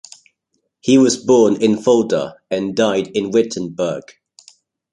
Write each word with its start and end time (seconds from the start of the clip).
He 0.79 0.97
was 0.97 1.15
born 1.15 1.61
in 1.61 1.77
Fulda 1.79 2.37
and 2.49 2.75
died 2.75 3.09
in 3.09 3.29
Wittenberg. 3.29 4.15